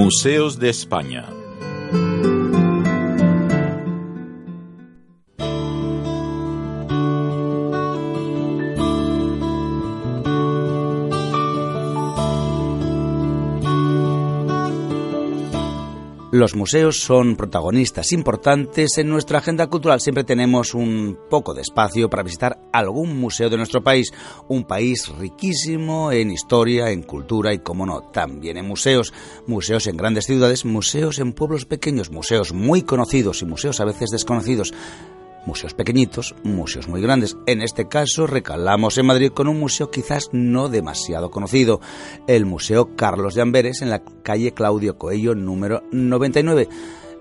[0.00, 1.39] Museos de España.
[16.32, 20.00] Los museos son protagonistas importantes en nuestra agenda cultural.
[20.00, 24.12] Siempre tenemos un poco de espacio para visitar algún museo de nuestro país,
[24.46, 29.12] un país riquísimo en historia, en cultura y, como no, también en museos.
[29.48, 34.10] Museos en grandes ciudades, museos en pueblos pequeños, museos muy conocidos y museos a veces
[34.10, 34.72] desconocidos
[35.46, 37.36] museos pequeñitos, museos muy grandes.
[37.46, 41.80] En este caso recalamos en Madrid con un museo quizás no demasiado conocido,
[42.26, 46.68] el Museo Carlos de Amberes en la calle Claudio Coello número 99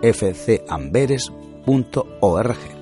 [0.03, 2.82] fcamberes.org.